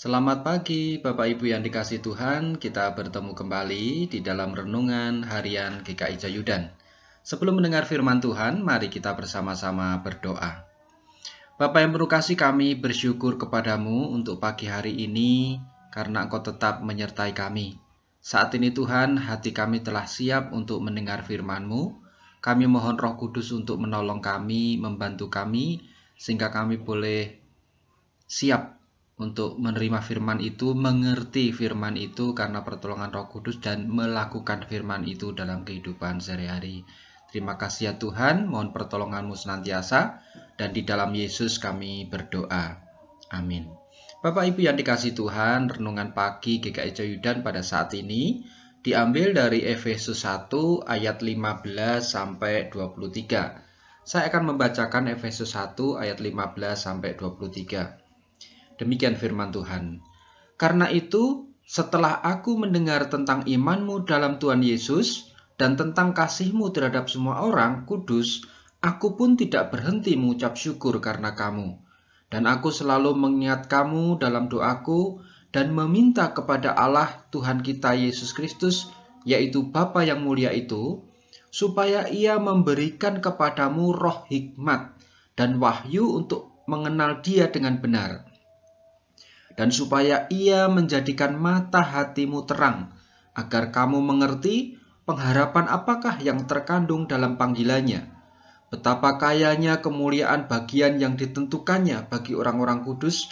[0.00, 6.16] Selamat pagi Bapak Ibu yang dikasih Tuhan, kita bertemu kembali di dalam renungan harian GKI
[6.16, 6.72] Jayudan.
[7.20, 10.64] Sebelum mendengar firman Tuhan, mari kita bersama-sama berdoa.
[11.60, 15.60] Bapak yang berkasih kami bersyukur kepadamu untuk pagi hari ini
[15.92, 17.76] karena engkau tetap menyertai kami.
[18.24, 22.00] Saat ini Tuhan, hati kami telah siap untuk mendengar firman-Mu.
[22.40, 25.84] Kami mohon roh kudus untuk menolong kami, membantu kami,
[26.16, 27.36] sehingga kami boleh
[28.24, 28.79] siap
[29.20, 35.36] untuk menerima firman itu, mengerti firman itu karena pertolongan Roh Kudus dan melakukan firman itu
[35.36, 36.88] dalam kehidupan sehari-hari.
[37.28, 40.24] Terima kasih ya Tuhan, mohon pertolonganmu senantiasa
[40.56, 42.80] dan di dalam Yesus kami berdoa.
[43.30, 43.68] Amin.
[44.24, 48.42] Bapak Ibu yang dikasih Tuhan, renungan pagi GKI Joyudan pada saat ini
[48.80, 51.68] diambil dari Efesus 1 ayat 15
[52.00, 53.68] sampai 23.
[54.00, 57.99] Saya akan membacakan Efesus 1 ayat 15 sampai 23.
[58.80, 60.00] Demikian firman Tuhan.
[60.56, 65.28] Karena itu, setelah aku mendengar tentang imanmu dalam Tuhan Yesus
[65.60, 68.48] dan tentang kasihmu terhadap semua orang kudus,
[68.80, 71.76] aku pun tidak berhenti mengucap syukur karena kamu.
[72.32, 75.20] Dan aku selalu mengingat kamu dalam doaku
[75.52, 78.88] dan meminta kepada Allah Tuhan kita Yesus Kristus,
[79.28, 81.04] yaitu Bapa yang mulia itu,
[81.52, 84.96] supaya ia memberikan kepadamu roh hikmat
[85.36, 88.30] dan wahyu untuk mengenal dia dengan benar
[89.58, 92.94] dan supaya ia menjadikan mata hatimu terang,
[93.34, 98.06] agar kamu mengerti pengharapan apakah yang terkandung dalam panggilannya,
[98.70, 103.30] betapa kayanya kemuliaan bagian yang ditentukannya bagi orang-orang kudus,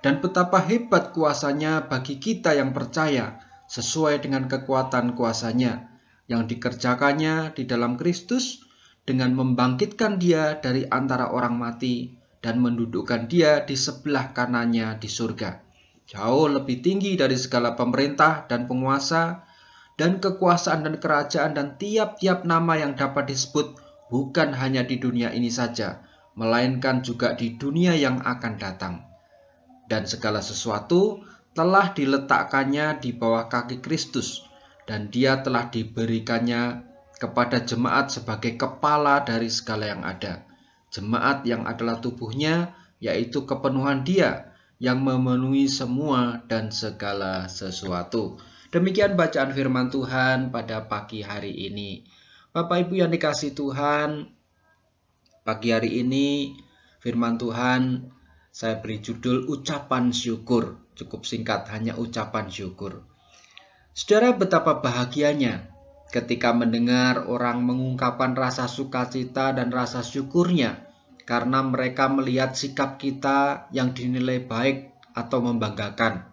[0.00, 5.90] dan betapa hebat kuasanya bagi kita yang percaya sesuai dengan kekuatan kuasanya
[6.30, 8.64] yang dikerjakannya di dalam Kristus
[9.04, 15.68] dengan membangkitkan dia dari antara orang mati dan mendudukkan dia di sebelah kanannya di surga
[16.08, 19.44] jauh lebih tinggi dari segala pemerintah dan penguasa,
[20.00, 23.76] dan kekuasaan dan kerajaan dan tiap-tiap nama yang dapat disebut
[24.08, 26.00] bukan hanya di dunia ini saja,
[26.32, 29.04] melainkan juga di dunia yang akan datang.
[29.84, 31.20] Dan segala sesuatu
[31.52, 34.48] telah diletakkannya di bawah kaki Kristus,
[34.88, 36.88] dan dia telah diberikannya
[37.20, 40.47] kepada jemaat sebagai kepala dari segala yang ada.
[40.88, 48.38] Jemaat yang adalah tubuhnya, yaitu kepenuhan dia, yang memenuhi semua dan segala sesuatu.
[48.68, 52.04] Demikian bacaan firman Tuhan pada pagi hari ini.
[52.52, 54.28] Bapak Ibu yang dikasih Tuhan,
[55.44, 56.56] pagi hari ini
[57.00, 58.12] firman Tuhan
[58.52, 60.90] saya beri judul ucapan syukur.
[60.98, 63.06] Cukup singkat, hanya ucapan syukur.
[63.94, 65.70] Saudara betapa bahagianya
[66.08, 70.88] ketika mendengar orang mengungkapkan rasa sukacita dan rasa syukurnya
[71.28, 76.24] karena mereka melihat sikap kita yang dinilai baik atau membanggakan.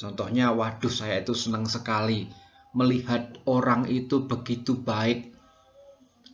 [0.00, 2.28] Contohnya, waduh saya itu senang sekali
[2.76, 5.32] melihat orang itu begitu baik.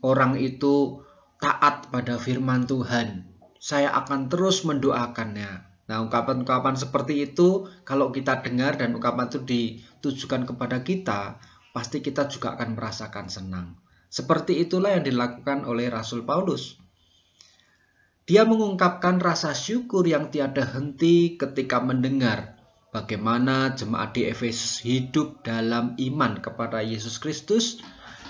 [0.02, 1.06] Orang itu
[1.38, 3.30] taat pada firman Tuhan.
[3.62, 5.70] Saya akan terus mendoakannya.
[5.86, 11.38] Nah, ungkapan-ungkapan seperti itu kalau kita dengar dan ungkapan itu ditujukan kepada kita,
[11.72, 13.80] pasti kita juga akan merasakan senang.
[14.12, 16.76] Seperti itulah yang dilakukan oleh Rasul Paulus.
[18.28, 22.60] Dia mengungkapkan rasa syukur yang tiada henti ketika mendengar
[22.92, 27.80] bagaimana jemaat di Efesus hidup dalam iman kepada Yesus Kristus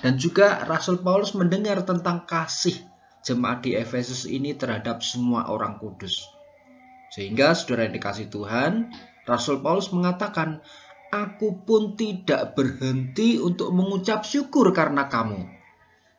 [0.00, 2.78] dan juga Rasul Paulus mendengar tentang kasih
[3.26, 6.26] jemaat di Efesus ini terhadap semua orang kudus.
[7.12, 8.90] Sehingga saudara yang dikasih Tuhan,
[9.28, 10.64] Rasul Paulus mengatakan,
[11.12, 15.62] Aku pun tidak berhenti untuk mengucap syukur karena kamu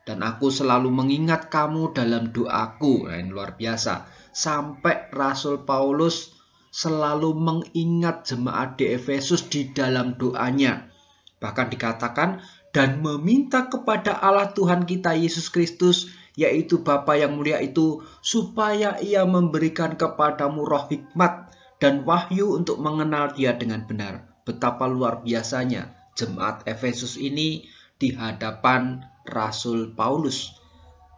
[0.04, 3.08] dan aku selalu mengingat kamu dalam doaku.
[3.08, 4.04] Nah, ini luar biasa.
[4.30, 6.36] Sampai Rasul Paulus
[6.68, 10.92] selalu mengingat jemaat di Efesus di dalam doanya.
[11.40, 12.44] Bahkan dikatakan
[12.76, 19.22] dan meminta kepada Allah Tuhan kita Yesus Kristus yaitu Bapa yang mulia itu supaya ia
[19.22, 24.33] memberikan kepadamu roh hikmat dan wahyu untuk mengenal dia dengan benar.
[24.44, 27.64] Betapa luar biasanya jemaat Efesus ini
[27.96, 30.52] di hadapan Rasul Paulus.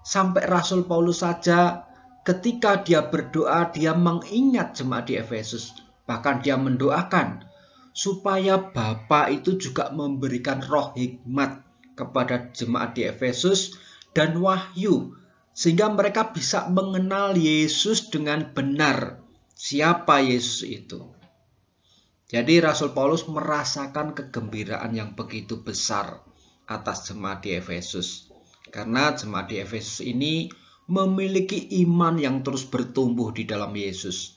[0.07, 1.85] Sampai Rasul Paulus saja
[2.23, 5.75] ketika dia berdoa dia mengingat jemaat di Efesus.
[6.07, 7.43] Bahkan dia mendoakan
[7.91, 11.67] supaya Bapa itu juga memberikan roh hikmat
[11.99, 13.75] kepada jemaat di Efesus
[14.15, 15.17] dan wahyu
[15.57, 19.25] sehingga mereka bisa mengenal Yesus dengan benar.
[19.57, 21.16] Siapa Yesus itu?
[22.27, 26.27] Jadi Rasul Paulus merasakan kegembiraan yang begitu besar
[26.67, 28.27] atas jemaat di Efesus.
[28.75, 30.51] Karena jemaat di Efesus ini
[30.91, 34.35] memiliki iman yang terus bertumbuh di dalam Yesus.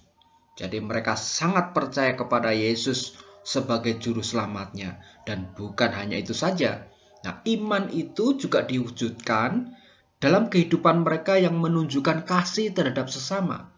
[0.54, 5.02] Jadi mereka sangat percaya kepada Yesus sebagai juru selamatnya.
[5.26, 6.86] Dan bukan hanya itu saja.
[7.26, 9.74] Nah, iman itu juga diwujudkan
[10.22, 13.74] dalam kehidupan mereka yang menunjukkan kasih terhadap sesama.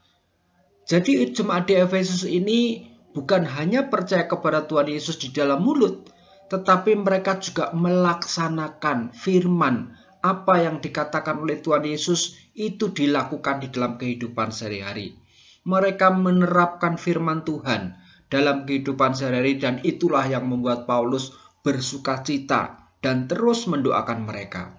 [0.84, 6.08] Jadi jemaat di Efesus ini bukan hanya percaya kepada Tuhan Yesus di dalam mulut,
[6.52, 13.98] tetapi mereka juga melaksanakan firman apa yang dikatakan oleh Tuhan Yesus itu dilakukan di dalam
[13.98, 15.22] kehidupan sehari-hari
[15.62, 17.94] mereka menerapkan firman Tuhan
[18.32, 24.74] dalam kehidupan sehari-hari dan itulah yang membuat Paulus bersuka cita dan terus mendoakan mereka.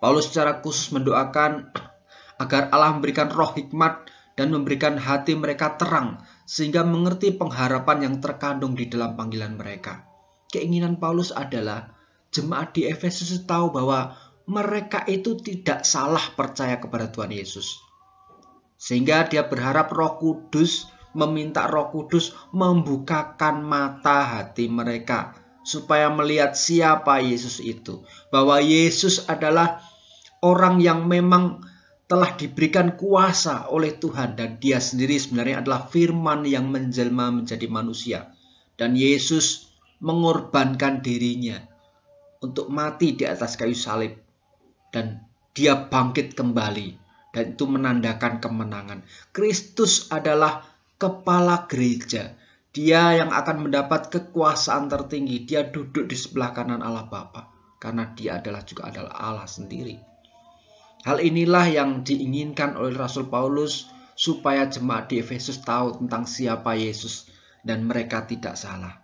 [0.00, 1.76] Paulus secara khusus mendoakan
[2.40, 8.74] agar Allah memberikan roh hikmat dan memberikan hati mereka terang sehingga mengerti pengharapan yang terkandung
[8.74, 10.02] di dalam panggilan mereka.
[10.50, 11.94] Keinginan Paulus adalah
[12.34, 14.18] jemaat di Efesus tahu bahwa
[14.50, 17.78] mereka itu tidak salah percaya kepada Tuhan Yesus.
[18.74, 27.22] Sehingga dia berharap Roh Kudus meminta Roh Kudus membukakan mata hati mereka supaya melihat siapa
[27.22, 28.02] Yesus itu.
[28.34, 29.86] Bahwa Yesus adalah
[30.42, 31.62] orang yang memang
[32.10, 38.34] telah diberikan kuasa oleh Tuhan dan dia sendiri sebenarnya adalah firman yang menjelma menjadi manusia.
[38.74, 39.70] Dan Yesus
[40.02, 41.62] mengorbankan dirinya
[42.42, 44.18] untuk mati di atas kayu salib
[44.90, 45.22] dan
[45.54, 46.98] dia bangkit kembali
[47.30, 49.06] dan itu menandakan kemenangan.
[49.30, 50.66] Kristus adalah
[50.98, 52.34] kepala gereja.
[52.74, 55.46] Dia yang akan mendapat kekuasaan tertinggi.
[55.46, 60.09] Dia duduk di sebelah kanan Allah Bapa karena dia adalah juga adalah Allah sendiri.
[61.00, 67.32] Hal inilah yang diinginkan oleh Rasul Paulus supaya jemaat di Efesus tahu tentang siapa Yesus
[67.64, 69.00] dan mereka tidak salah.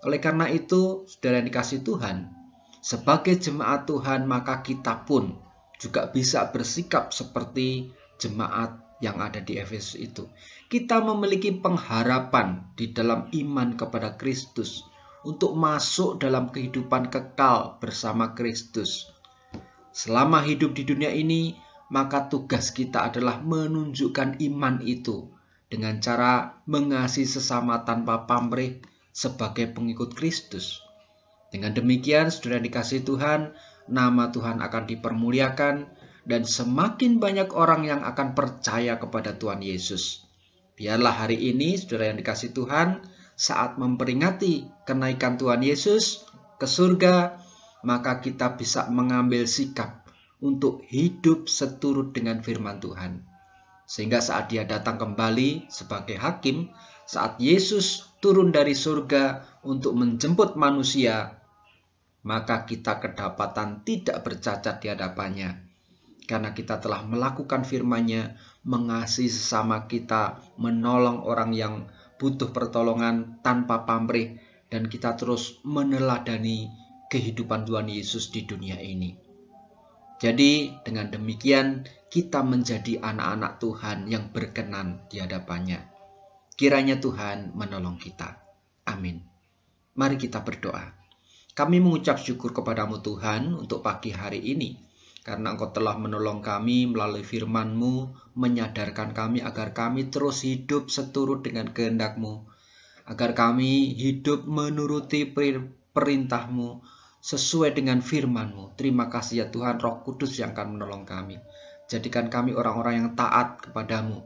[0.00, 2.32] Oleh karena itu, saudara yang dikasih Tuhan,
[2.80, 5.36] sebagai jemaat Tuhan maka kita pun
[5.76, 10.28] juga bisa bersikap seperti jemaat yang ada di Efesus itu.
[10.68, 14.84] Kita memiliki pengharapan di dalam iman kepada Kristus
[15.24, 19.08] untuk masuk dalam kehidupan kekal bersama Kristus.
[19.90, 21.58] Selama hidup di dunia ini,
[21.90, 25.26] maka tugas kita adalah menunjukkan iman itu
[25.66, 30.82] dengan cara mengasihi sesama tanpa pamrih sebagai pengikut Kristus.
[31.50, 33.54] Dengan demikian, saudara dikasih Tuhan,
[33.90, 35.76] nama Tuhan akan dipermuliakan
[36.22, 40.22] dan semakin banyak orang yang akan percaya kepada Tuhan Yesus.
[40.78, 43.02] Biarlah hari ini saudara yang dikasih Tuhan
[43.34, 46.22] saat memperingati kenaikan Tuhan Yesus
[46.60, 47.40] ke surga,
[47.82, 50.04] maka kita bisa mengambil sikap
[50.40, 53.24] untuk hidup seturut dengan firman Tuhan.
[53.84, 56.70] Sehingga saat dia datang kembali sebagai hakim,
[57.04, 61.42] saat Yesus turun dari surga untuk menjemput manusia,
[62.22, 65.50] maka kita kedapatan tidak bercacat di hadapannya.
[66.28, 71.74] Karena kita telah melakukan firman-Nya, mengasihi sesama kita, menolong orang yang
[72.22, 74.38] butuh pertolongan tanpa pamrih,
[74.70, 76.70] dan kita terus meneladani
[77.10, 79.18] kehidupan Tuhan Yesus di dunia ini.
[80.22, 85.90] Jadi dengan demikian kita menjadi anak-anak Tuhan yang berkenan di hadapannya.
[86.54, 88.38] Kiranya Tuhan menolong kita.
[88.86, 89.26] Amin.
[89.98, 90.92] Mari kita berdoa.
[91.50, 94.78] Kami mengucap syukur kepadamu Tuhan untuk pagi hari ini.
[95.20, 101.72] Karena engkau telah menolong kami melalui firman-Mu, menyadarkan kami agar kami terus hidup seturut dengan
[101.72, 102.44] kehendak-Mu.
[103.08, 105.28] Agar kami hidup menuruti
[105.96, 108.76] perintah-Mu sesuai dengan firman-Mu.
[108.80, 111.36] Terima kasih ya Tuhan Roh Kudus yang akan menolong kami.
[111.86, 114.24] Jadikan kami orang-orang yang taat kepadamu.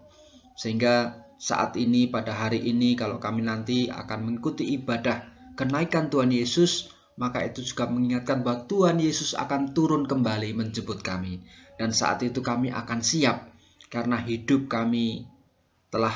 [0.54, 5.26] Sehingga saat ini pada hari ini kalau kami nanti akan mengikuti ibadah
[5.58, 11.42] kenaikan Tuhan Yesus, maka itu juga mengingatkan bahwa Tuhan Yesus akan turun kembali menjemput kami.
[11.74, 13.50] Dan saat itu kami akan siap
[13.90, 15.26] karena hidup kami
[15.90, 16.14] telah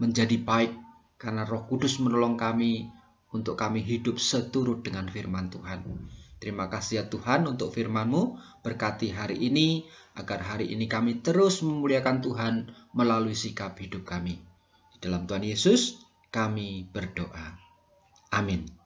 [0.00, 0.72] menjadi baik
[1.20, 2.88] karena roh kudus menolong kami
[3.34, 5.82] untuk kami hidup seturut dengan firman Tuhan.
[6.38, 9.82] Terima kasih ya Tuhan untuk firman-Mu, berkati hari ini,
[10.14, 12.54] agar hari ini kami terus memuliakan Tuhan
[12.94, 14.38] melalui sikap hidup kami.
[14.94, 15.98] Di dalam Tuhan Yesus,
[16.30, 17.58] kami berdoa.
[18.30, 18.83] Amin.